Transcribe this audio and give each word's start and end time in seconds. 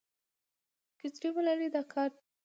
کچېرې 0.99 1.29
ملالې 1.35 1.67
دا 1.75 1.81
کار 1.91 2.09